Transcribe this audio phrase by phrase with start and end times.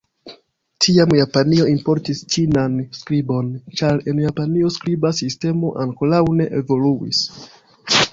[0.83, 3.51] Tiam Japanio importis Ĉinan skribon,
[3.81, 7.21] ĉar en Japanio skriba sistemo ankoraŭ ne evoluis.